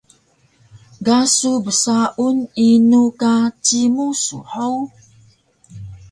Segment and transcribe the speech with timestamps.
[1.05, 2.37] Ga su bsaun
[2.69, 3.33] inu ka
[3.65, 4.87] cimu su hug?